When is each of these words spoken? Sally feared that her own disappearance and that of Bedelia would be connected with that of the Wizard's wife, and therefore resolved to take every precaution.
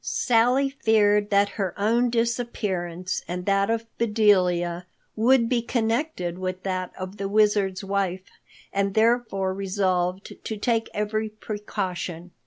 Sally 0.03 0.71
feared 0.71 1.29
that 1.29 1.49
her 1.61 1.75
own 1.79 2.09
disappearance 2.09 3.23
and 3.27 3.45
that 3.45 3.69
of 3.69 3.85
Bedelia 3.99 4.87
would 5.15 5.47
be 5.47 5.61
connected 5.61 6.39
with 6.39 6.63
that 6.63 6.91
of 6.97 7.17
the 7.17 7.29
Wizard's 7.29 7.83
wife, 7.83 8.23
and 8.73 8.95
therefore 8.95 9.53
resolved 9.53 10.33
to 10.43 10.57
take 10.57 10.89
every 10.95 11.29
precaution. 11.29 12.31